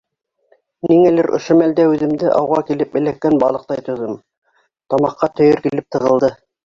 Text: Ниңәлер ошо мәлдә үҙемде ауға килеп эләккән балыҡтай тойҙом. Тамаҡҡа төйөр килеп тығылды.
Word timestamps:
Ниңәлер 0.91 1.27
ошо 1.37 1.57
мәлдә 1.59 1.85
үҙемде 1.91 2.31
ауға 2.37 2.61
килеп 2.69 2.97
эләккән 3.01 3.37
балыҡтай 3.45 3.85
тойҙом. 3.91 4.17
Тамаҡҡа 4.95 5.31
төйөр 5.41 5.63
килеп 5.69 5.89
тығылды. 5.99 6.33